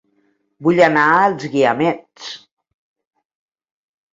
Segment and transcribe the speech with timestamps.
[0.67, 2.31] Vull anar a Els Guiamets